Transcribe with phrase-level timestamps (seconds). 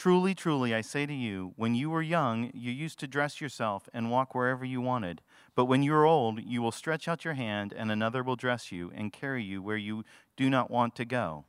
[0.00, 3.86] Truly, truly, I say to you, when you were young, you used to dress yourself
[3.92, 5.20] and walk wherever you wanted.
[5.54, 8.72] But when you are old, you will stretch out your hand, and another will dress
[8.72, 10.06] you and carry you where you
[10.38, 11.44] do not want to go.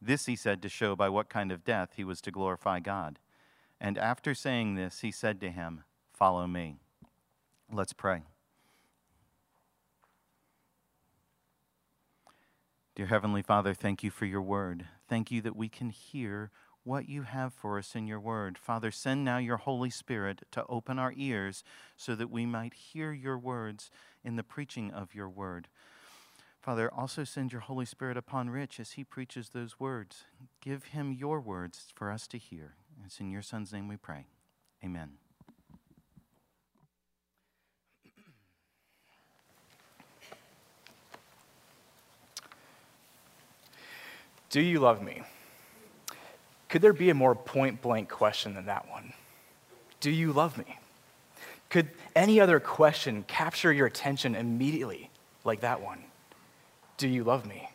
[0.00, 3.18] This he said to show by what kind of death he was to glorify God.
[3.78, 6.76] And after saying this, he said to him, Follow me.
[7.70, 8.22] Let's pray.
[12.96, 14.86] Dear Heavenly Father, thank you for your word.
[15.06, 16.50] Thank you that we can hear
[16.84, 18.58] what you have for us in your word.
[18.58, 21.64] Father, send now your Holy Spirit to open our ears
[21.96, 23.90] so that we might hear your words
[24.22, 25.68] in the preaching of your word.
[26.60, 30.24] Father, also send your Holy Spirit upon Rich as he preaches those words.
[30.62, 32.74] Give him your words for us to hear.
[33.04, 34.26] It's in your Son's name we pray.
[34.82, 35.12] Amen.
[44.50, 45.22] Do you love me?
[46.74, 49.12] Could there be a more point blank question than that one?
[50.00, 50.80] Do you love me?
[51.68, 55.08] Could any other question capture your attention immediately
[55.44, 56.02] like that one?
[56.96, 57.68] Do you love me?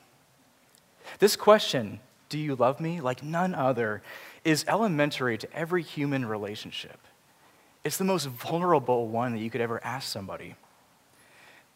[1.19, 4.01] This question, do you love me, like none other,
[4.43, 6.99] is elementary to every human relationship.
[7.85, 10.55] It's the most vulnerable one that you could ever ask somebody.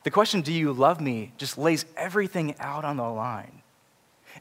[0.03, 3.61] The question, do you love me, just lays everything out on the line.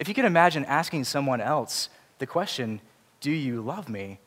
[0.01, 1.89] If you can imagine asking someone else
[2.23, 2.81] the question,
[3.21, 4.19] Do you love me?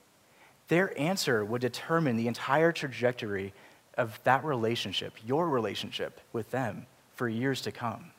[0.68, 3.54] their answer would determine the entire trajectory
[3.98, 8.12] of that relationship, your relationship with them, for years to come.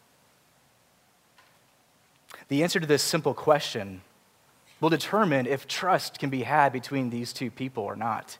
[2.48, 4.03] The answer to this simple question
[4.81, 8.38] will determine if trust can be had between these two people or not.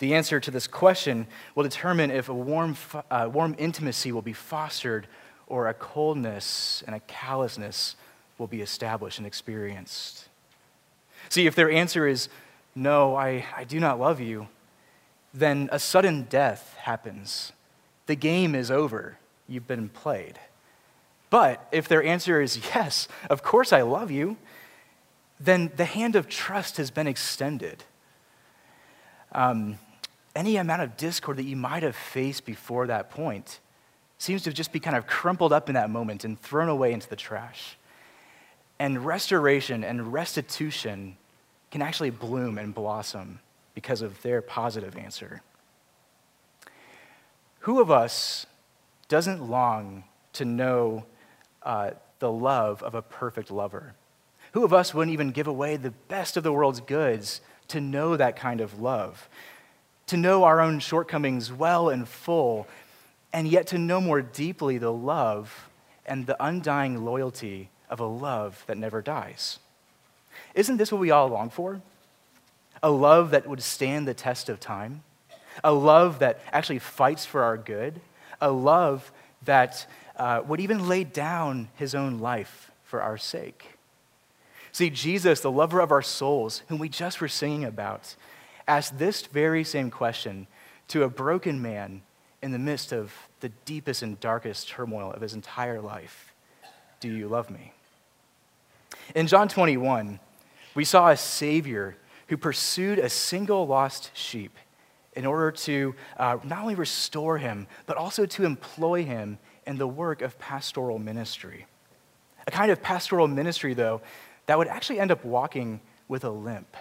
[0.00, 2.76] The answer to this question will determine if a warm,
[3.10, 5.06] uh, warm intimacy will be fostered
[5.46, 7.94] or a coldness and a callousness
[8.36, 10.28] will be established and experienced.
[11.34, 12.28] See, if their answer is,
[12.76, 14.46] no, I, I do not love you,
[15.32, 17.50] then a sudden death happens.
[18.06, 19.18] The game is over.
[19.48, 20.38] You've been played.
[21.30, 24.36] But if their answer is, yes, of course I love you,
[25.40, 27.82] then the hand of trust has been extended.
[29.32, 29.80] Um,
[30.36, 33.58] any amount of discord that you might have faced before that point
[34.18, 37.08] seems to just be kind of crumpled up in that moment and thrown away into
[37.08, 37.76] the trash.
[38.78, 41.16] And restoration and restitution
[41.74, 43.40] can actually bloom and blossom
[43.74, 45.42] because of their positive answer.
[47.62, 48.46] Who of us
[49.08, 50.04] doesn't long
[50.34, 51.04] to know
[51.64, 51.90] uh,
[52.20, 53.96] the love of a perfect lover?
[54.52, 58.16] Who of us wouldn't even give away the best of the world's goods to know
[58.16, 59.28] that kind of love?
[60.06, 62.68] To know our own shortcomings well and full,
[63.32, 65.68] and yet to know more deeply the love
[66.06, 69.58] and the undying loyalty of a love that never dies.
[70.54, 71.80] Isn't this what we all long for?
[72.82, 75.02] A love that would stand the test of time,
[75.62, 78.00] a love that actually fights for our good,
[78.40, 79.12] a love
[79.44, 79.86] that
[80.16, 83.78] uh, would even lay down his own life for our sake.
[84.72, 88.16] See, Jesus, the lover of our souls, whom we just were singing about,
[88.66, 90.46] asked this very same question
[90.88, 92.02] to a broken man
[92.42, 96.32] in the midst of the deepest and darkest turmoil of his entire life
[97.00, 97.72] Do you love me?
[99.14, 100.18] In John 21,
[100.74, 101.96] we saw a Savior
[102.28, 104.56] who pursued a single lost sheep
[105.14, 109.86] in order to uh, not only restore him, but also to employ him in the
[109.86, 111.66] work of pastoral ministry.
[112.46, 114.00] A kind of pastoral ministry, though,
[114.46, 116.76] that would actually end up walking with a limp.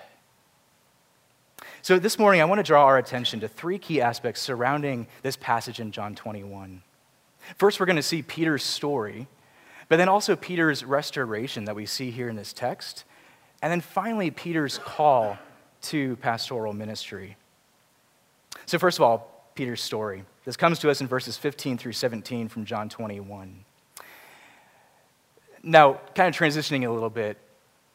[1.81, 5.37] So, this morning, I want to draw our attention to three key aspects surrounding this
[5.37, 6.81] passage in John 21.
[7.57, 9.27] First, we're going to see Peter's story
[9.93, 13.03] but then also Peter's restoration that we see here in this text.
[13.63, 15.37] And then finally, Peter's call
[15.83, 17.37] to pastoral ministry.
[18.65, 20.25] So, first of all, Peter's story.
[20.43, 23.63] This comes to us in verses 15 through 17 from John 21.
[25.63, 27.37] Now, kind of transitioning a little bit,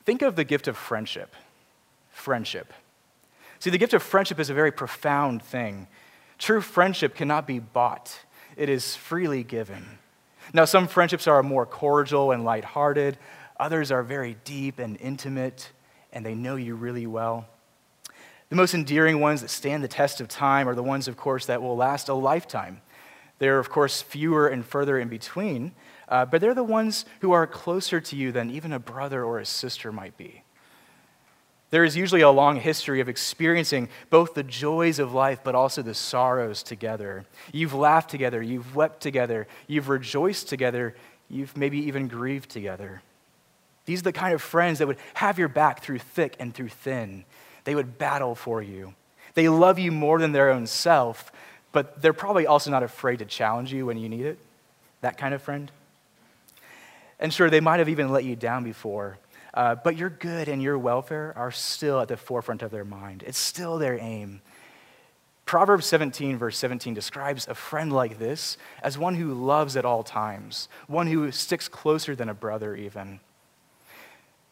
[0.06, 1.34] think of the gift of friendship.
[2.12, 2.72] Friendship.
[3.58, 5.86] See, the gift of friendship is a very profound thing.
[6.38, 8.18] True friendship cannot be bought,
[8.56, 9.98] it is freely given.
[10.54, 13.18] Now, some friendships are more cordial and lighthearted,
[13.58, 15.70] others are very deep and intimate,
[16.12, 17.46] and they know you really well.
[18.48, 21.46] The most endearing ones that stand the test of time are the ones, of course,
[21.46, 22.80] that will last a lifetime.
[23.38, 25.72] They're, of course, fewer and further in between,
[26.08, 29.38] uh, but they're the ones who are closer to you than even a brother or
[29.38, 30.42] a sister might be.
[31.70, 35.82] There is usually a long history of experiencing both the joys of life, but also
[35.82, 37.26] the sorrows together.
[37.52, 40.96] You've laughed together, you've wept together, you've rejoiced together,
[41.28, 43.02] you've maybe even grieved together.
[43.88, 46.68] These are the kind of friends that would have your back through thick and through
[46.68, 47.24] thin.
[47.64, 48.92] They would battle for you.
[49.32, 51.32] They love you more than their own self,
[51.72, 54.38] but they're probably also not afraid to challenge you when you need it.
[55.00, 55.72] That kind of friend.
[57.18, 59.16] And sure, they might have even let you down before,
[59.54, 63.24] uh, but your good and your welfare are still at the forefront of their mind.
[63.26, 64.42] It's still their aim.
[65.46, 70.02] Proverbs 17, verse 17, describes a friend like this as one who loves at all
[70.02, 73.20] times, one who sticks closer than a brother, even.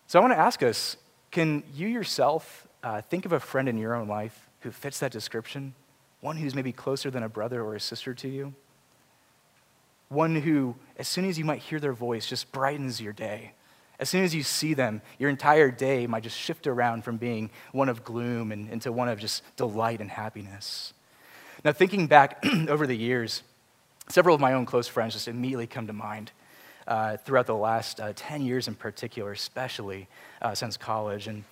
[0.06, 0.96] So I want to ask us
[1.30, 5.12] can you yourself uh, think of a friend in your own life who fits that
[5.12, 5.74] description?
[6.20, 8.54] One who's maybe closer than a brother or a sister to you?
[10.08, 13.52] One who, as soon as you might hear their voice, just brightens your day
[13.98, 17.50] as soon as you see them, your entire day might just shift around from being
[17.72, 20.92] one of gloom and, into one of just delight and happiness.
[21.64, 23.42] Now, thinking back over the years,
[24.08, 26.30] several of my own close friends just immediately come to mind
[26.86, 30.08] uh, throughout the last uh, 10 years in particular, especially
[30.42, 31.26] uh, since college.
[31.26, 31.44] And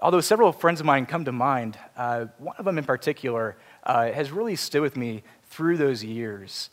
[0.00, 4.12] although several friends of mine come to mind, uh, one of them in particular uh,
[4.12, 6.68] has really stood with me through those years.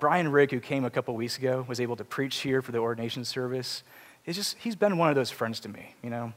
[0.00, 2.78] Brian Rigg, who came a couple weeks ago, was able to preach here for the
[2.78, 3.82] ordination service
[4.24, 6.32] it's just, he's been one of those friends to me, you know?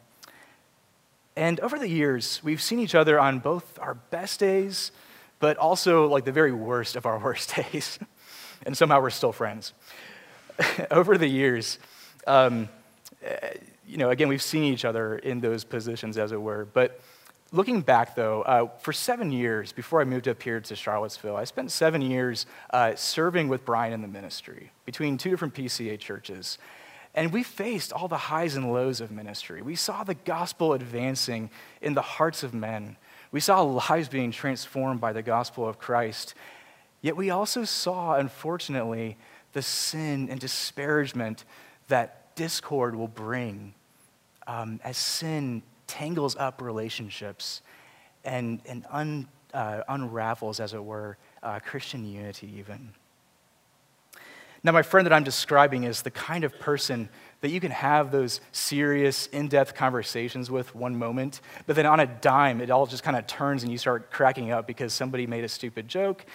[1.36, 4.91] And over the years, we've seen each other on both our best days,
[5.39, 8.00] but also like the very worst of our worst days.
[8.65, 9.74] and somehow we're still friends.
[10.92, 11.80] over the years,
[12.28, 12.69] um,
[13.24, 13.54] eh,
[13.88, 16.66] you know, again, we've seen each other in those positions, as it were.
[16.66, 17.00] But
[17.52, 21.44] looking back, though, uh, for seven years before I moved up here to Charlottesville, I
[21.44, 26.58] spent seven years uh, serving with Brian in the ministry between two different PCA churches.
[27.13, 29.62] And we faced all the highs and lows of ministry.
[29.62, 31.50] We saw the gospel advancing
[31.81, 32.98] in the hearts of men.
[33.31, 36.34] We saw lives being transformed by the gospel of Christ.
[37.01, 39.18] Yet we also saw, unfortunately,
[39.56, 41.46] the sin and disparagement
[41.88, 43.74] that discord will bring
[44.48, 47.62] um, as sin tangles up relationships
[48.25, 52.90] and, and un, uh, unravels, as it were, uh, Christian unity, even.
[54.62, 57.08] Now, my friend that I'm describing is the kind of person
[57.40, 62.01] that you can have those serious, in depth conversations with one moment, but then on
[62.01, 65.25] a dime, it all just kind of turns and you start cracking up because somebody
[65.25, 66.25] made a stupid joke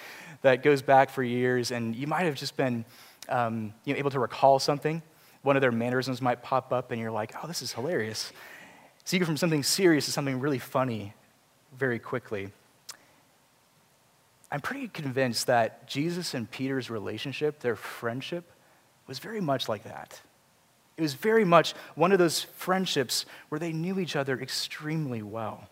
[0.40, 2.87] that goes back for years, and you might have just been
[3.30, 5.02] um, you know, able to recall something.
[5.42, 8.32] One of their mannerisms might pop up, and you're like, oh, this is hilarious.
[9.04, 11.14] So you go from something serious to something really funny
[11.76, 12.50] very quickly.
[14.52, 18.50] I'm pretty convinced that Jesus and Peter's relationship, their friendship,
[19.06, 20.20] was very much like that.
[20.96, 25.68] It was very much one of those friendships where they knew each other extremely well.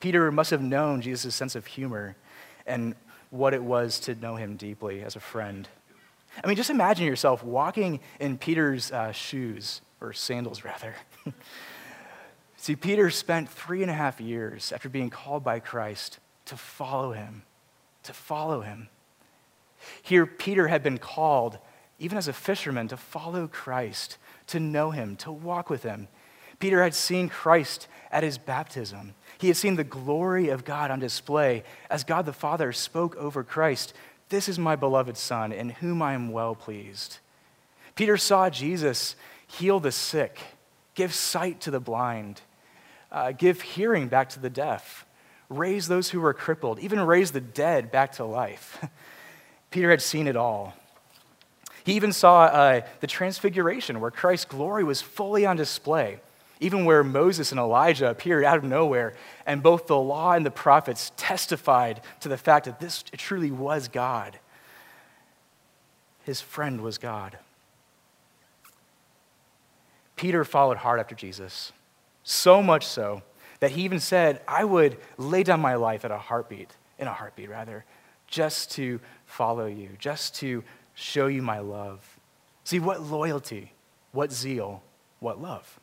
[0.00, 2.16] Peter must have known Jesus' sense of humor
[2.66, 2.94] and
[3.30, 5.68] what it was to know him deeply as a friend.
[6.42, 10.94] I mean, just imagine yourself walking in Peter's uh, shoes, or sandals rather.
[12.56, 17.12] See, Peter spent three and a half years after being called by Christ to follow
[17.12, 17.42] him,
[18.02, 18.88] to follow him.
[20.02, 21.58] Here, Peter had been called,
[21.98, 26.08] even as a fisherman, to follow Christ, to know him, to walk with him.
[26.58, 29.14] Peter had seen Christ at his baptism.
[29.38, 33.44] He had seen the glory of God on display as God the Father spoke over
[33.44, 33.92] Christ
[34.28, 37.18] This is my beloved Son, in whom I am well pleased.
[37.94, 39.14] Peter saw Jesus
[39.46, 40.38] heal the sick,
[40.94, 42.40] give sight to the blind,
[43.12, 45.06] uh, give hearing back to the deaf,
[45.48, 48.84] raise those who were crippled, even raise the dead back to life.
[49.70, 50.74] Peter had seen it all.
[51.84, 56.18] He even saw uh, the transfiguration where Christ's glory was fully on display,
[56.60, 60.50] even where Moses and Elijah appeared out of nowhere, and both the law and the
[60.50, 64.38] prophets testified to the fact that this truly was God.
[66.24, 67.38] His friend was God.
[70.16, 71.72] Peter followed hard after Jesus,
[72.22, 73.22] so much so
[73.60, 77.12] that he even said, I would lay down my life at a heartbeat, in a
[77.12, 77.84] heartbeat rather,
[78.26, 82.18] just to follow you, just to show you my love.
[82.64, 83.72] See, what loyalty,
[84.12, 84.82] what zeal,
[85.20, 85.78] what love.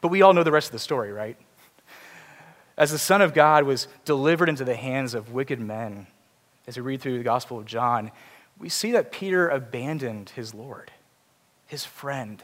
[0.00, 1.36] But we all know the rest of the story, right?
[2.76, 6.06] As the Son of God was delivered into the hands of wicked men,
[6.66, 8.10] as we read through the Gospel of John,
[8.58, 10.90] we see that Peter abandoned his Lord,
[11.66, 12.42] his friend.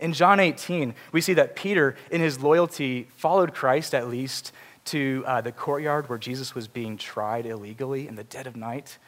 [0.00, 4.52] In John 18, we see that Peter, in his loyalty, followed Christ at least
[4.86, 8.98] to uh, the courtyard where Jesus was being tried illegally in the dead of night.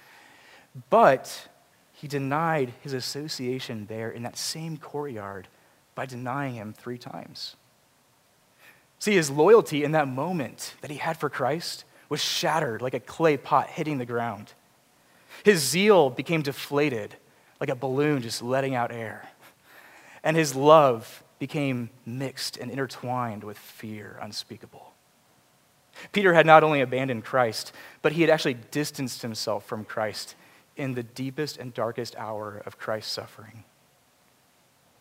[0.91, 1.49] But
[1.93, 5.49] he denied his association there in that same courtyard
[5.95, 7.57] by denying him three times.
[8.99, 13.01] See, his loyalty in that moment that he had for Christ was shattered like a
[13.01, 14.53] clay pot hitting the ground.
[15.45, 17.17] His zeal became deflated
[17.59, 19.29] like a balloon just letting out air.
[20.23, 24.93] And his love became mixed and intertwined with fear unspeakable.
[26.13, 27.73] Peter had not only abandoned Christ,
[28.03, 30.37] but he had actually distanced himself from Christ
[30.77, 33.65] in the deepest and darkest hour of Christ's suffering.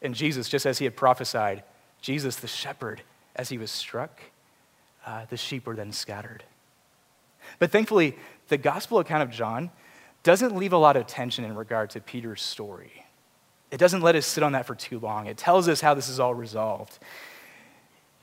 [0.01, 1.63] And Jesus, just as he had prophesied,
[2.01, 3.01] Jesus the shepherd,
[3.35, 4.21] as he was struck,
[5.05, 6.43] uh, the sheep were then scattered.
[7.59, 8.17] But thankfully,
[8.47, 9.71] the gospel account of John
[10.23, 13.05] doesn't leave a lot of tension in regard to Peter's story.
[13.71, 15.27] It doesn't let us sit on that for too long.
[15.27, 16.99] It tells us how this is all resolved.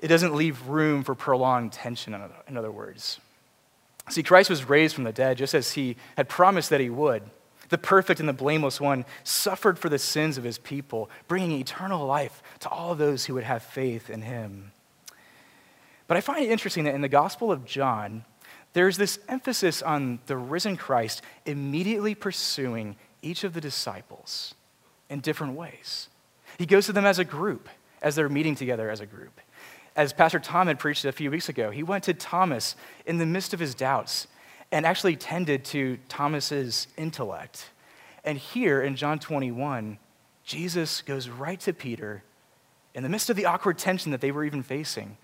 [0.00, 2.14] It doesn't leave room for prolonged tension,
[2.47, 3.18] in other words.
[4.11, 7.23] See, Christ was raised from the dead just as he had promised that he would.
[7.68, 12.06] The perfect and the blameless one suffered for the sins of his people, bringing eternal
[12.06, 14.72] life to all those who would have faith in him.
[16.06, 18.25] But I find it interesting that in the Gospel of John,
[18.72, 24.54] there's this emphasis on the risen Christ immediately pursuing each of the disciples
[25.10, 26.08] in different ways.
[26.58, 27.68] He goes to them as a group,
[28.00, 29.40] as they're meeting together as a group.
[29.96, 33.26] As Pastor Tom had preached a few weeks ago, he went to Thomas in the
[33.26, 34.28] midst of his doubts
[34.70, 37.70] and actually tended to Thomas's intellect.
[38.25, 39.98] And here in John 21,
[40.44, 42.22] Jesus goes right to Peter
[42.94, 45.16] in the midst of the awkward tension that they were even facing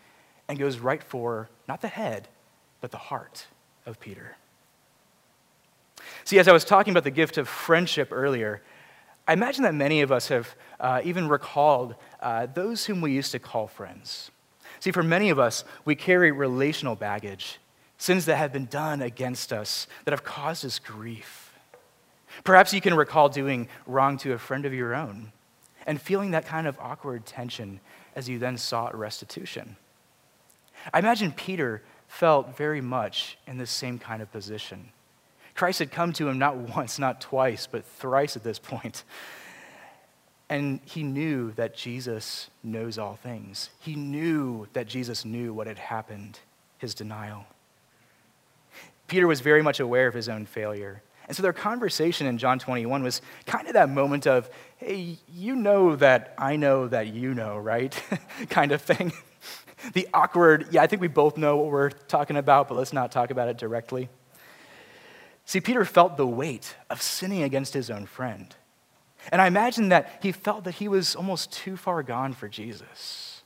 [0.49, 2.29] and goes right for not the head,
[2.81, 3.47] but the heart
[3.87, 4.37] of Peter.
[6.25, 8.63] See, as I was talking about the gift of friendship earlier,
[9.27, 13.33] I imagine that many of us have uh, even recalled uh, those whom we used
[13.33, 14.31] to call friends.
[14.81, 17.59] See, for many of us, we carry relational baggage,
[18.05, 21.55] sins that have been done against us that have caused us grief.
[22.45, 25.33] Perhaps you can recall doing wrong to a friend of your own
[25.87, 27.81] and feeling that kind of awkward tension
[28.15, 29.77] as you then sought restitution.
[30.93, 34.91] I imagine Peter felt very much in this same kind of position.
[35.55, 39.03] Christ had come to him not once, not twice, but thrice at this point.
[40.51, 43.71] And he knew that Jesus knows all things.
[43.81, 46.41] He knew that Jesus knew what had happened,
[46.77, 47.47] his denial.
[49.07, 51.03] Peter was very much aware of his own failure.
[51.27, 55.57] And so their conversation in John 21 was kind of that moment of, hey, you
[55.57, 57.99] know that I know that you know, right?
[58.51, 59.13] kind of thing
[59.93, 63.13] the awkward, yeah, I think we both know what we're talking about, but let's not
[63.13, 64.09] talk about it directly.
[65.45, 68.55] See, Peter felt the weight of sinning against his own friend.
[69.31, 73.43] And I imagine that he felt that he was almost too far gone for Jesus.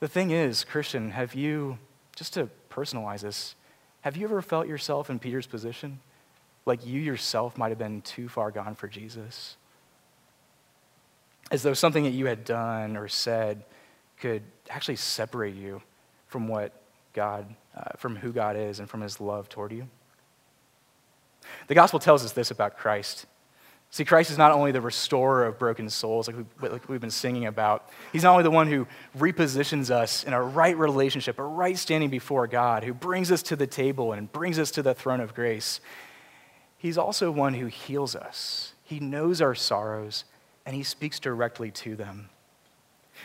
[0.00, 1.78] The thing is, Christian, have you,
[2.14, 3.54] just to personalize this,
[4.06, 5.98] have you ever felt yourself in Peter's position?
[6.64, 9.56] Like you yourself might have been too far gone for Jesus?
[11.50, 13.64] As though something that you had done or said
[14.20, 15.82] could actually separate you
[16.28, 16.72] from what
[17.14, 19.88] God, uh, from who God is and from his love toward you.
[21.66, 23.26] The gospel tells us this about Christ.
[23.90, 27.10] See, Christ is not only the restorer of broken souls, like, we, like we've been
[27.10, 31.44] singing about, he's not only the one who repositions us in a right relationship, a
[31.44, 34.92] right standing before God, who brings us to the table and brings us to the
[34.92, 35.80] throne of grace.
[36.76, 38.74] He's also one who heals us.
[38.82, 40.24] He knows our sorrows
[40.66, 42.28] and he speaks directly to them.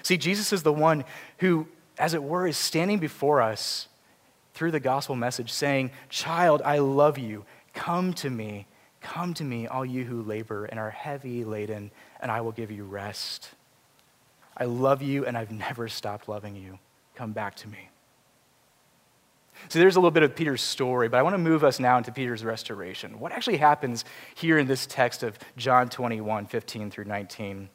[0.03, 1.03] See, Jesus is the one
[1.39, 3.87] who, as it were, is standing before us
[4.53, 7.45] through the gospel message saying, Child, I love you.
[7.73, 8.67] Come to me.
[9.01, 12.71] Come to me, all you who labor and are heavy laden, and I will give
[12.71, 13.49] you rest.
[14.55, 16.77] I love you, and I've never stopped loving you.
[17.15, 17.89] Come back to me.
[19.69, 21.97] So there's a little bit of Peter's story, but I want to move us now
[21.97, 23.19] into Peter's restoration.
[23.19, 24.05] What actually happens
[24.35, 27.69] here in this text of John 21, 15 through 19?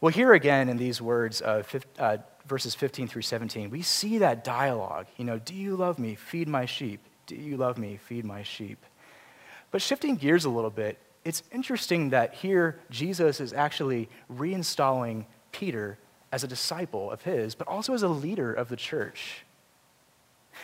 [0.00, 4.42] Well, here again in these words of uh, verses 15 through 17, we see that
[4.42, 5.06] dialogue.
[5.16, 6.14] You know, do you love me?
[6.14, 7.00] Feed my sheep.
[7.26, 7.96] Do you love me?
[7.96, 8.84] Feed my sheep.
[9.70, 15.98] But shifting gears a little bit, it's interesting that here Jesus is actually reinstalling Peter
[16.32, 19.44] as a disciple of his, but also as a leader of the church.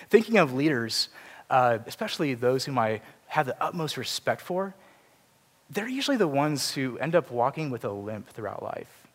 [0.08, 1.08] Thinking of leaders,
[1.50, 4.75] uh, especially those whom I have the utmost respect for,
[5.70, 9.08] they're usually the ones who end up walking with a limp throughout life.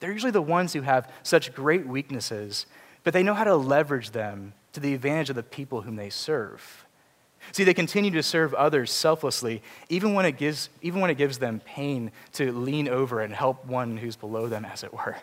[0.00, 2.66] They're usually the ones who have such great weaknesses,
[3.04, 6.10] but they know how to leverage them to the advantage of the people whom they
[6.10, 6.86] serve.
[7.50, 11.38] See, they continue to serve others selflessly, even when, it gives, even when it gives
[11.38, 15.16] them pain to lean over and help one who's below them, as it were.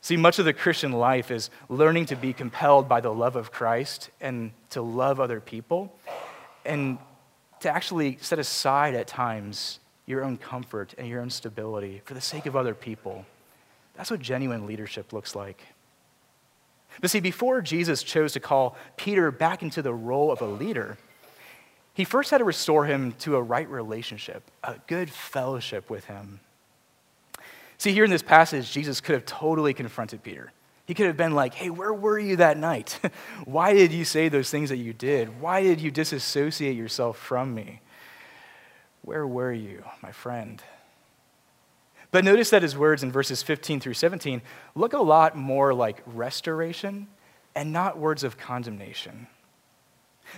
[0.00, 3.52] See, much of the Christian life is learning to be compelled by the love of
[3.52, 5.94] Christ and to love other people
[6.64, 6.98] and
[7.60, 12.20] to actually set aside at times your own comfort and your own stability for the
[12.20, 13.26] sake of other people.
[13.96, 15.62] That's what genuine leadership looks like.
[17.00, 20.96] But see, before Jesus chose to call Peter back into the role of a leader,
[21.94, 26.40] he first had to restore him to a right relationship, a good fellowship with him.
[27.76, 30.52] See, here in this passage, Jesus could have totally confronted Peter.
[30.86, 32.98] He could have been like, hey, where were you that night?
[33.44, 35.40] Why did you say those things that you did?
[35.40, 37.80] Why did you disassociate yourself from me?
[39.02, 40.62] Where were you, my friend?
[42.10, 44.40] But notice that his words in verses 15 through 17
[44.74, 47.06] look a lot more like restoration
[47.54, 49.26] and not words of condemnation.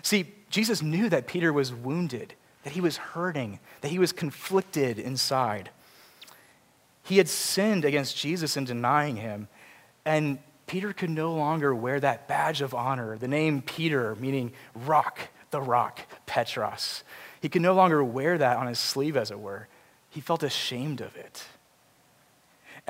[0.02, 2.34] See, Jesus knew that Peter was wounded,
[2.64, 5.70] that he was hurting, that he was conflicted inside.
[7.04, 9.48] He had sinned against Jesus in denying him,
[10.04, 15.18] and Peter could no longer wear that badge of honor, the name Peter, meaning rock,
[15.50, 17.02] the rock, Petros.
[17.40, 19.66] He could no longer wear that on his sleeve, as it were.
[20.08, 21.44] He felt ashamed of it.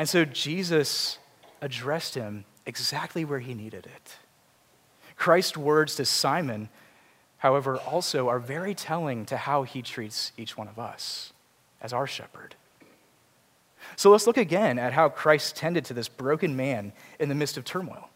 [0.01, 1.19] And so Jesus
[1.61, 4.17] addressed him exactly where he needed it.
[5.15, 6.71] Christ's words to Simon,
[7.37, 11.35] however, also are very telling to how he treats each one of us
[11.83, 12.55] as our shepherd.
[13.95, 17.59] So let's look again at how Christ tended to this broken man in the midst
[17.59, 18.09] of turmoil.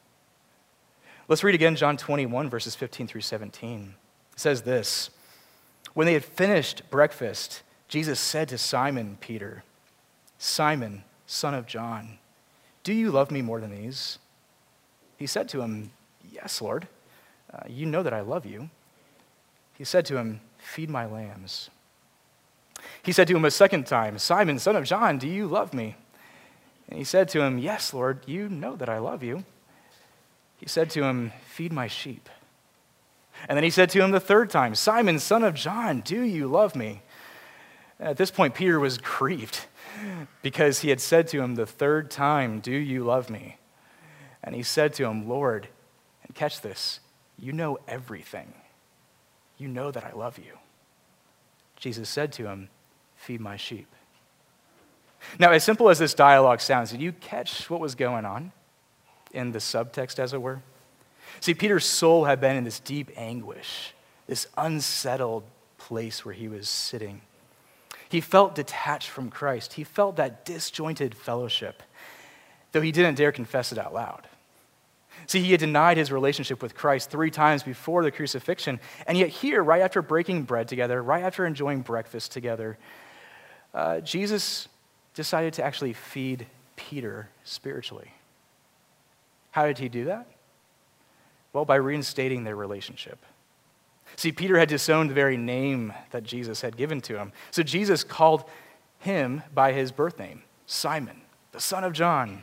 [1.29, 3.95] Let's read again John 21, verses 15 through 17.
[4.33, 5.11] It says this
[5.93, 9.65] When they had finished breakfast, Jesus said to Simon Peter,
[10.39, 12.19] Simon, son of John,
[12.83, 14.19] do you love me more than these?
[15.17, 15.91] He said to him,
[16.31, 16.89] Yes, Lord.
[17.53, 18.69] Uh, you know that I love you.
[19.79, 21.71] He said to him, Feed my lambs.
[23.03, 25.97] He said to him a second time, Simon, son of John, do you love me?
[26.89, 29.45] And he said to him, Yes, Lord, you know that I love you.
[30.59, 32.29] He said to him, Feed my sheep.
[33.49, 36.47] And then he said to him the third time, Simon, son of John, do you
[36.47, 37.03] love me?
[37.99, 39.67] And at this point, Peter was grieved
[40.43, 43.59] because he had said to him the third time, Do you love me?
[44.43, 45.69] And he said to him, Lord,
[46.23, 47.01] and catch this,
[47.39, 48.53] you know everything.
[49.57, 50.59] You know that I love you.
[51.77, 52.69] Jesus said to him,
[53.17, 53.87] Feed my sheep.
[55.39, 58.53] Now, as simple as this dialogue sounds, did you catch what was going on
[59.33, 60.61] in the subtext, as it were?
[61.41, 63.95] See, Peter's soul had been in this deep anguish,
[64.27, 65.45] this unsettled
[65.79, 67.23] place where he was sitting.
[68.15, 69.73] He felt detached from Christ.
[69.73, 71.83] He felt that disjointed fellowship,
[72.71, 74.29] though he didn't dare confess it out loud.
[75.27, 79.31] See, he had denied his relationship with Christ three times before the crucifixion, and yet
[79.31, 82.79] here, right after breaking bread together, right after enjoying breakfast together,
[83.75, 84.69] uh, Jesus
[85.15, 86.47] decided to actually feed
[86.77, 88.13] Peter spiritually.
[89.51, 90.29] How did he do that?
[91.53, 93.19] Well, by reinstating their relationship.
[94.17, 97.33] See, Peter had disowned the very name that Jesus had given to him.
[97.51, 98.45] So Jesus called
[98.99, 101.21] him by his birth name, Simon,
[101.53, 102.43] the son of John.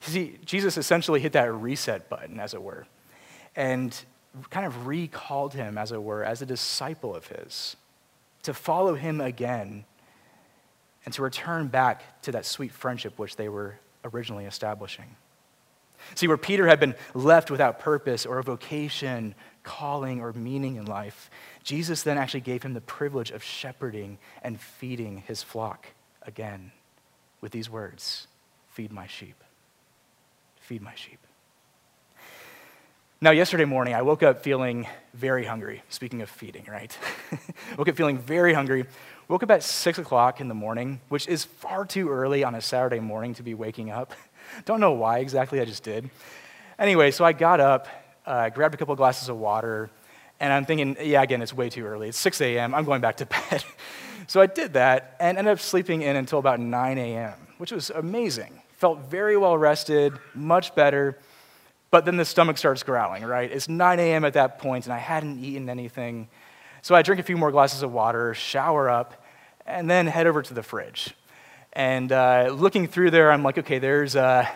[0.00, 2.86] See, Jesus essentially hit that reset button, as it were,
[3.54, 3.96] and
[4.50, 7.76] kind of recalled him, as it were, as a disciple of his,
[8.42, 9.84] to follow him again
[11.04, 15.16] and to return back to that sweet friendship which they were originally establishing.
[16.14, 20.86] See, where Peter had been left without purpose or a vocation calling or meaning in
[20.86, 21.30] life,
[21.64, 25.88] Jesus then actually gave him the privilege of shepherding and feeding his flock
[26.22, 26.72] again
[27.40, 28.28] with these words
[28.68, 29.42] Feed my sheep.
[30.60, 31.18] Feed my sheep.
[33.22, 35.82] Now, yesterday morning, I woke up feeling very hungry.
[35.88, 36.96] Speaking of feeding, right?
[37.78, 38.84] woke up feeling very hungry.
[39.28, 42.60] Woke up at 6 o'clock in the morning, which is far too early on a
[42.60, 44.12] Saturday morning to be waking up.
[44.64, 46.10] Don't know why exactly, I just did.
[46.78, 47.88] Anyway, so I got up
[48.26, 49.88] uh, grabbed a couple of glasses of water,
[50.40, 52.08] and I'm thinking, yeah, again, it's way too early.
[52.08, 53.64] It's 6 a.m., I'm going back to bed.
[54.26, 57.90] so I did that and ended up sleeping in until about 9 a.m., which was
[57.90, 58.60] amazing.
[58.78, 61.18] Felt very well rested, much better.
[61.90, 63.50] But then the stomach starts growling, right?
[63.50, 64.24] It's 9 a.m.
[64.24, 66.28] at that point, and I hadn't eaten anything.
[66.82, 69.24] So I drink a few more glasses of water, shower up,
[69.64, 71.14] and then head over to the fridge.
[71.76, 74.16] And uh, looking through there, I'm like, okay, there's.
[74.16, 74.48] Uh,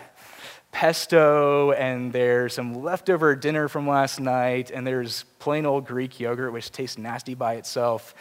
[0.73, 6.53] pesto, and there's some leftover dinner from last night, and there's plain old Greek yogurt,
[6.53, 8.15] which tastes nasty by itself.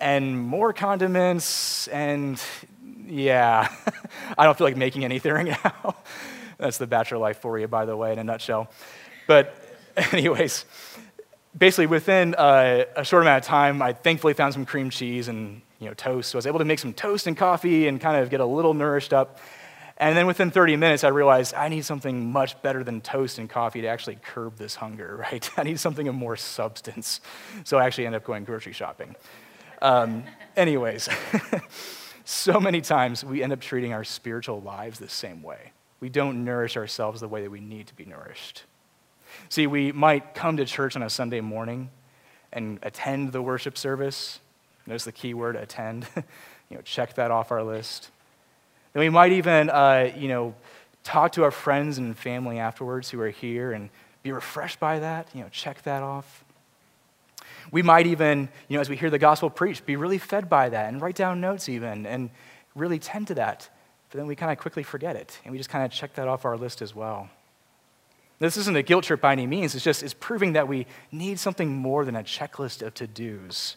[0.00, 2.42] and more condiments, and
[3.06, 3.72] yeah,
[4.38, 5.94] I don't feel like making anything right now.
[6.58, 8.70] That's the bachelor life for you, by the way, in a nutshell.
[9.28, 9.54] But,
[10.12, 10.64] anyways,
[11.56, 15.62] basically within uh, a short amount of time, I thankfully found some cream cheese and
[15.78, 16.30] you know toast.
[16.30, 18.46] So I was able to make some toast and coffee and kind of get a
[18.46, 19.38] little nourished up.
[19.96, 23.48] And then within 30 minutes, I realized I need something much better than toast and
[23.48, 25.48] coffee to actually curb this hunger, right?
[25.56, 27.20] I need something of more substance.
[27.64, 29.14] So I actually ended up going grocery shopping.
[29.80, 30.24] Um,
[30.56, 31.08] anyways,
[32.24, 35.72] so many times we end up treating our spiritual lives the same way.
[36.00, 38.64] We don't nourish ourselves the way that we need to be nourished.
[39.48, 41.90] See, we might come to church on a Sunday morning
[42.52, 44.40] and attend the worship service.
[44.86, 46.06] Notice the key word, attend.
[46.70, 48.10] you know, check that off our list.
[48.92, 50.54] Then we might even, uh, you know,
[51.02, 53.90] talk to our friends and family afterwards who are here and
[54.22, 55.28] be refreshed by that.
[55.34, 56.44] You know, check that off.
[57.70, 60.68] We might even, you know, as we hear the gospel preached, be really fed by
[60.68, 62.30] that and write down notes even and
[62.74, 63.68] really tend to that.
[64.10, 66.28] But then we kind of quickly forget it and we just kind of check that
[66.28, 67.28] off our list as well.
[68.38, 69.74] This isn't a guilt trip by any means.
[69.74, 73.76] It's just it's proving that we need something more than a checklist of to-dos.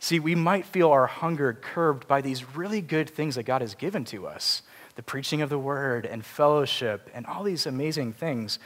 [0.00, 3.74] See, we might feel our hunger curbed by these really good things that God has
[3.74, 4.62] given to us
[4.96, 8.58] the preaching of the word and fellowship and all these amazing things.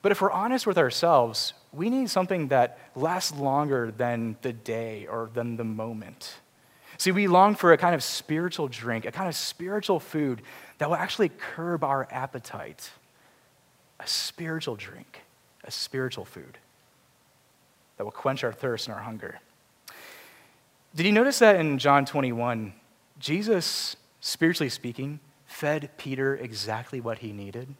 [0.00, 5.06] But if we're honest with ourselves, we need something that lasts longer than the day
[5.06, 6.36] or than the moment.
[6.98, 10.40] See, we long for a kind of spiritual drink, a kind of spiritual food
[10.78, 12.90] that will actually curb our appetite.
[13.98, 15.20] A spiritual drink,
[15.64, 16.58] a spiritual food
[17.96, 19.40] that will quench our thirst and our hunger.
[20.94, 22.72] Did you notice that in John 21,
[23.18, 27.74] Jesus, spiritually speaking, fed Peter exactly what he needed?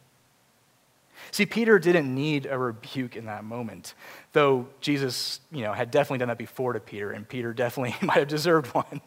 [1.29, 3.93] See, Peter didn't need a rebuke in that moment,
[4.33, 8.17] though Jesus, you know, had definitely done that before to Peter, and Peter definitely might
[8.17, 9.01] have deserved one,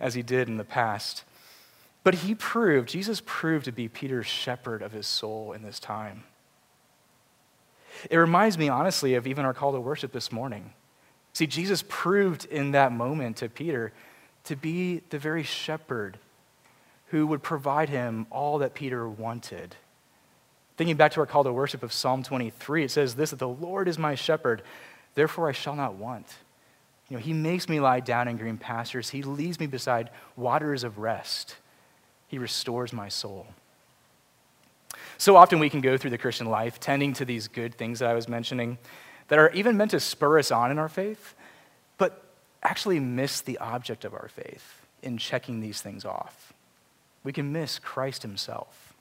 [0.00, 1.24] as he did in the past.
[2.02, 6.24] But he proved, Jesus proved to be Peter's shepherd of his soul in this time.
[8.10, 10.74] It reminds me, honestly, of even our call to worship this morning.
[11.34, 13.92] See, Jesus proved in that moment to Peter
[14.44, 16.18] to be the very shepherd
[17.08, 19.76] who would provide him all that Peter wanted.
[20.76, 23.48] Thinking back to our call to worship of Psalm 23, it says this that the
[23.48, 24.62] Lord is my shepherd,
[25.14, 26.26] therefore I shall not want.
[27.08, 29.10] You know, he makes me lie down in green pastures.
[29.10, 31.56] He leads me beside waters of rest.
[32.28, 33.46] He restores my soul.
[35.18, 38.08] So often we can go through the Christian life tending to these good things that
[38.08, 38.78] I was mentioning,
[39.28, 41.34] that are even meant to spur us on in our faith,
[41.98, 42.24] but
[42.62, 46.52] actually miss the object of our faith in checking these things off.
[47.22, 48.94] We can miss Christ Himself.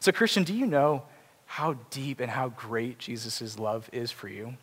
[0.00, 1.04] So, Christian, do you know
[1.46, 4.56] how deep and how great Jesus' love is for you?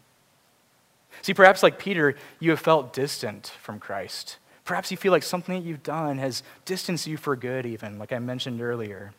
[1.21, 4.37] See, perhaps like Peter, you have felt distant from Christ.
[4.65, 8.11] Perhaps you feel like something that you've done has distanced you for good, even, like
[8.11, 9.13] I mentioned earlier.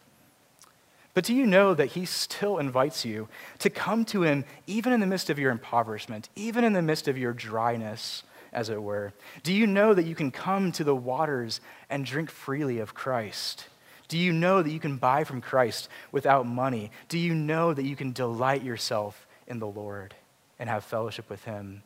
[1.14, 3.28] But do you know that he still invites you
[3.60, 7.06] to come to him even in the midst of your impoverishment, even in the midst
[7.06, 9.12] of your dryness, as it were?
[9.44, 13.68] Do you know that you can come to the waters and drink freely of Christ?
[14.08, 16.90] Do you know that you can buy from Christ without money?
[17.08, 20.14] Do you know that you can delight yourself in the Lord
[20.58, 21.84] and have fellowship with him?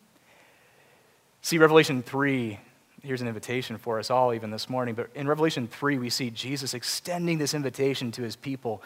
[1.42, 2.58] See, Revelation 3
[3.02, 4.94] here's an invitation for us all, even this morning.
[4.94, 8.82] But in Revelation 3, we see Jesus extending this invitation to his people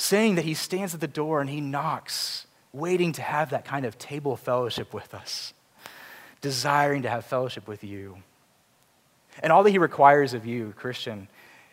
[0.00, 3.84] saying that he stands at the door and he knocks, waiting to have that kind
[3.84, 5.52] of table fellowship with us,
[6.40, 8.16] desiring to have fellowship with you.
[9.42, 11.26] And all that he requires of you, Christian,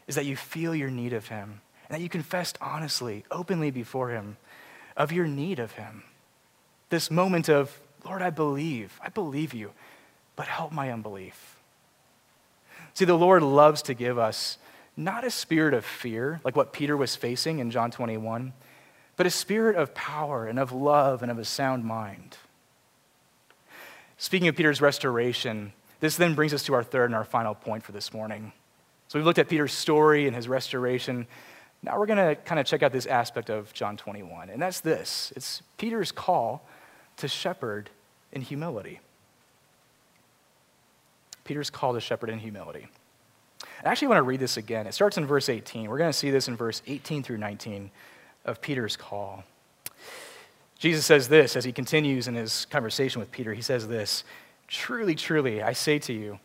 [0.07, 4.09] is that you feel your need of him and that you confess honestly, openly before
[4.09, 4.37] him
[4.97, 6.01] of your need of him.
[6.89, 9.69] This moment of, Lord, I believe, I believe you,
[10.35, 11.59] but help my unbelief.
[12.95, 14.57] See, the Lord loves to give us
[14.97, 18.53] not a spirit of fear, like what Peter was facing in John 21,
[19.17, 22.37] but a spirit of power and of love and of a sound mind.
[24.17, 27.83] Speaking of Peter's restoration, this then brings us to our third and our final point
[27.83, 28.53] for this morning.
[29.07, 31.27] So we've looked at Peter's story and his restoration.
[31.83, 34.79] Now we're going to kind of check out this aspect of John 21, and that's
[34.79, 36.67] this it's Peter's call
[37.17, 37.89] to shepherd
[38.31, 38.99] in humility.
[41.43, 42.87] Peter's call to shepherd in humility.
[43.85, 44.87] I actually want to read this again.
[44.87, 45.89] It starts in verse 18.
[45.89, 47.91] We're going to see this in verse 18 through 19
[48.43, 49.43] of Peter's call.
[50.79, 53.53] Jesus says this as he continues in his conversation with Peter.
[53.53, 54.23] He says this
[54.67, 56.39] Truly, truly, I say to you,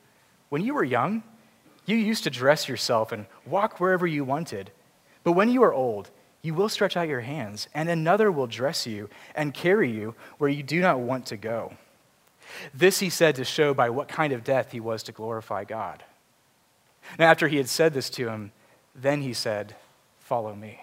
[0.51, 1.23] when you were young,
[1.87, 4.71] you used to dress yourself and walk wherever you wanted.
[5.25, 6.11] But when you are old,
[6.43, 10.51] you will stretch out your hands, and another will dress you and carry you where
[10.51, 11.75] you do not want to go.
[12.75, 16.05] This he said to show by what kind of death he was to glorify God.
[17.19, 18.53] Now, after he had said this to him,
[18.95, 19.77] then he said,
[20.19, 20.81] Follow me.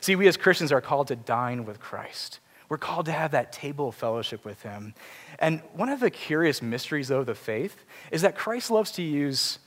[0.00, 2.40] See, we as Christians are called to dine with Christ.
[2.68, 4.94] We're called to have that table of fellowship with him.
[5.38, 9.02] And one of the curious mysteries, though, of the faith is that Christ loves to
[9.02, 9.58] use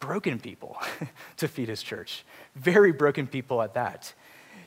[0.00, 0.76] broken people
[1.36, 2.24] to feed his church.
[2.56, 4.12] Very broken people at that.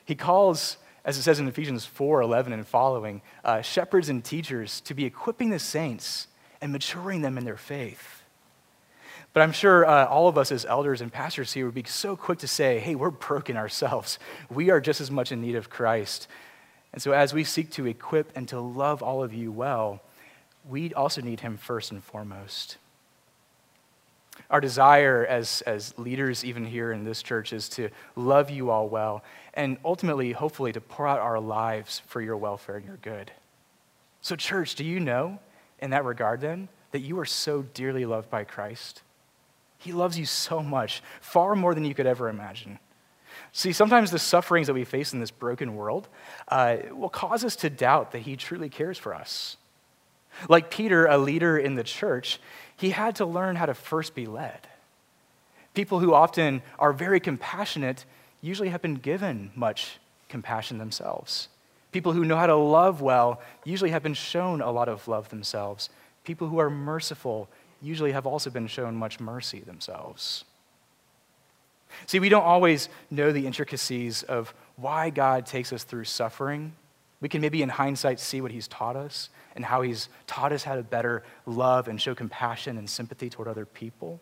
[0.05, 4.79] He calls, as it says in Ephesians 4 11 and following, uh, shepherds and teachers
[4.81, 6.27] to be equipping the saints
[6.61, 8.16] and maturing them in their faith.
[9.37, 12.15] But I'm sure uh, all of us as elders and pastors here would be so
[12.15, 14.17] quick to say, hey, we're broken ourselves.
[14.49, 16.27] We are just as much in need of Christ.
[16.91, 20.01] And so, as we seek to equip and to love all of you well,
[20.67, 22.77] we also need him first and foremost.
[24.49, 28.89] Our desire as, as leaders, even here in this church, is to love you all
[28.89, 29.23] well
[29.53, 33.29] and ultimately, hopefully, to pour out our lives for your welfare and your good.
[34.19, 35.37] So, church, do you know
[35.77, 39.03] in that regard then that you are so dearly loved by Christ?
[39.77, 42.79] He loves you so much, far more than you could ever imagine.
[43.51, 46.07] See, sometimes the sufferings that we face in this broken world
[46.47, 49.57] uh, will cause us to doubt that He truly cares for us.
[50.49, 52.39] Like Peter, a leader in the church,
[52.75, 54.67] he had to learn how to first be led.
[55.73, 58.05] People who often are very compassionate
[58.41, 61.49] usually have been given much compassion themselves.
[61.91, 65.29] People who know how to love well usually have been shown a lot of love
[65.29, 65.89] themselves.
[66.23, 67.49] People who are merciful
[67.81, 70.45] usually have also been shown much mercy themselves.
[72.05, 76.73] See, we don't always know the intricacies of why God takes us through suffering.
[77.21, 80.63] We can maybe in hindsight see what He's taught us and how He's taught us
[80.63, 84.21] how to better love and show compassion and sympathy toward other people.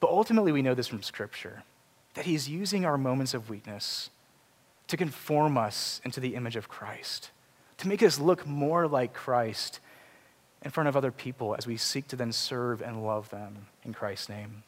[0.00, 1.62] But ultimately, we know this from Scripture
[2.14, 4.10] that He's using our moments of weakness
[4.88, 7.30] to conform us into the image of Christ,
[7.78, 9.78] to make us look more like Christ
[10.62, 13.94] in front of other people as we seek to then serve and love them in
[13.94, 14.62] Christ's name.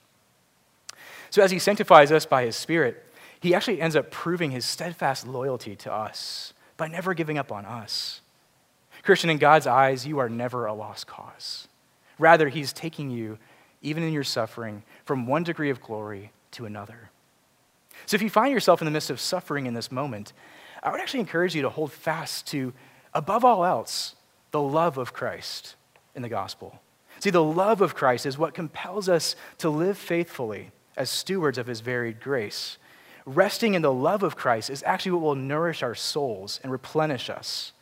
[1.31, 3.05] So, as He sanctifies us by His Spirit,
[3.41, 7.65] He actually ends up proving His steadfast loyalty to us by never giving up on
[7.65, 8.21] us.
[9.03, 11.69] Christian, in God's eyes, you are never a lost cause.
[12.19, 13.39] Rather, He's taking you,
[13.83, 17.11] even in your suffering, from one degree of glory to another.
[18.07, 20.33] So, if you find yourself in the midst of suffering in this moment,
[20.83, 22.73] I would actually encourage you to hold fast to,
[23.13, 24.15] above all else,
[24.53, 25.77] the love of Christ
[26.15, 26.81] in the gospel.
[27.21, 31.67] See, the love of Christ is what compels us to live faithfully as stewards of
[31.67, 32.79] his varied grace.
[33.25, 37.31] Resting in the love of Christ is actually what will nourish our souls and replenish
[37.31, 37.73] us.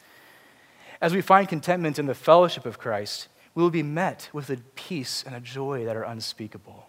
[1.00, 4.58] As we find contentment in the fellowship of Christ, we will be met with a
[4.74, 6.86] peace and a joy that are unspeakable.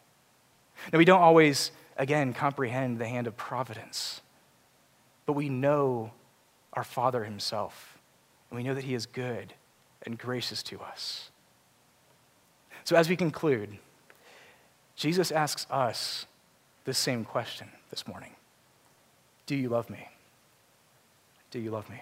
[0.91, 4.21] Now, we don't always, again, comprehend the hand of providence,
[5.25, 6.11] but we know
[6.73, 7.97] our Father Himself,
[8.49, 9.53] and we know that He is good
[10.03, 11.30] and gracious to us.
[12.91, 13.77] So, as we conclude,
[14.97, 16.25] Jesus asks us
[16.83, 18.35] the same question this morning
[19.45, 20.09] Do you love me?
[21.51, 22.01] Do you love me?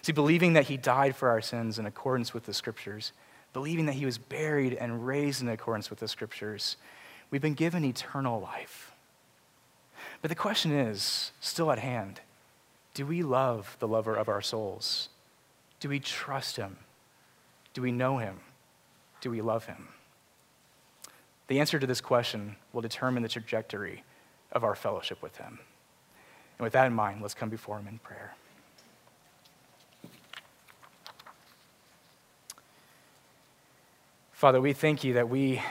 [0.00, 3.12] See, believing that he died for our sins in accordance with the scriptures,
[3.52, 6.78] believing that he was buried and raised in accordance with the scriptures,
[7.30, 8.92] we've been given eternal life.
[10.22, 12.22] But the question is still at hand
[12.94, 15.10] do we love the lover of our souls?
[15.80, 16.78] Do we trust him?
[17.74, 18.40] Do we know him?
[19.24, 19.88] Do we love him?
[21.46, 24.04] The answer to this question will determine the trajectory
[24.52, 25.60] of our fellowship with him.
[26.58, 28.34] And with that in mind, let's come before him in prayer.
[34.32, 35.62] Father, we thank you that we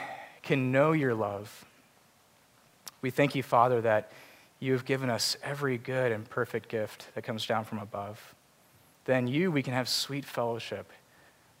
[0.42, 1.64] can know your love.
[3.02, 4.10] We thank you, Father, that
[4.58, 8.34] you have given us every good and perfect gift that comes down from above.
[9.04, 10.90] Then you, we can have sweet fellowship,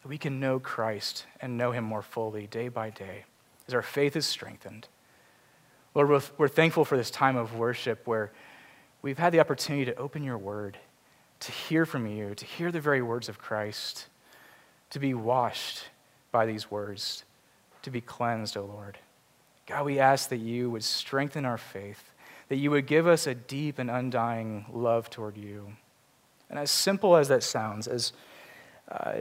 [0.04, 3.24] that we can know Christ and know him more fully day by day
[3.66, 4.86] as our faith is strengthened.
[5.94, 8.30] Lord, we're, thankful for this time of worship where
[9.00, 10.76] we've had the opportunity to open your word,
[11.40, 14.08] to hear from you, to hear the very words of Christ,
[14.90, 15.84] to be washed
[16.30, 17.24] by these words
[17.84, 18.98] to be cleansed, O oh Lord.
[19.66, 22.10] God, we ask that you would strengthen our faith,
[22.48, 25.72] that you would give us a deep and undying love toward you.
[26.50, 28.12] And as simple as that sounds, as
[28.90, 29.14] uh,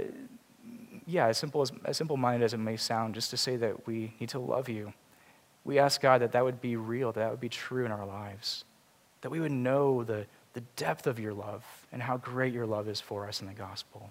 [1.05, 4.13] yeah, as simple as, as simple-minded as it may sound, just to say that we
[4.19, 4.93] need to love you,
[5.65, 8.05] we ask God that that would be real, that, that would be true in our
[8.05, 8.65] lives,
[9.21, 12.87] that we would know the, the depth of your love and how great your love
[12.87, 14.09] is for us in the gospel.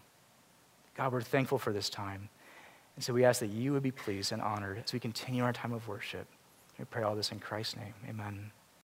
[0.97, 2.29] God, we're thankful for this time.
[2.97, 5.53] And so we ask that you would be pleased and honored as we continue our
[5.53, 6.27] time of worship.
[6.79, 7.95] We pray all this in Christ's name.
[8.09, 8.51] Amen.